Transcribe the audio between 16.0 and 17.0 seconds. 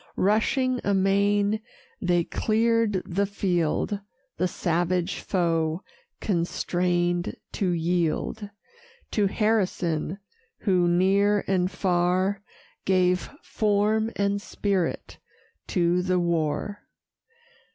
the war.